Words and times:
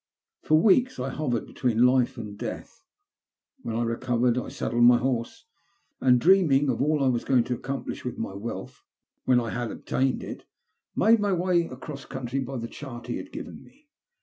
For 0.41 0.59
weeks 0.59 0.99
I 0.99 1.09
hovered 1.09 1.45
between 1.45 1.85
life 1.85 2.17
and 2.17 2.35
death. 2.35 2.81
"When 3.61 3.75
I 3.75 3.83
recovered 3.83 4.35
I 4.35 4.47
saddled 4.49 4.81
my 4.85 4.97
horse, 4.97 5.45
and, 5.99 6.19
dreaming 6.19 6.69
of 6.71 6.81
all 6.81 7.03
I 7.03 7.07
was 7.07 7.23
going 7.23 7.43
to 7.43 7.53
accomplish 7.53 8.03
with 8.03 8.17
my 8.17 8.33
wealth, 8.33 8.81
when 9.25 9.39
I 9.39 9.51
had 9.51 9.69
obtained 9.69 10.23
it, 10.23 10.45
made 10.95 11.19
my 11.19 11.33
way 11.33 11.67
acrocs 11.67 12.09
country 12.09 12.39
by 12.39 12.57
the 12.57 12.67
chart 12.67 13.05
he 13.05 13.17
had 13.17 13.31
given 13.31 13.61
me. 13.63 13.89